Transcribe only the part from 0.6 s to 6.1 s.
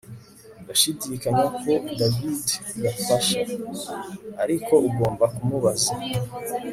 ndashidikanya ko davide yafasha, ariko ugomba kumubaza